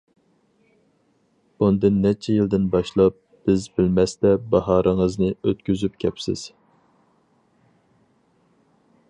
بۇندىن 1.63 1.99
نەچچە 2.05 2.37
يىلدىن 2.37 2.65
باشلاپ، 2.77 3.19
بىز 3.51 3.67
بىلمەستە 3.75 4.33
باھارىڭىزنى 4.55 5.31
ئۆتكۈزۈپ 5.45 6.01
كەپسىز. 6.07 6.49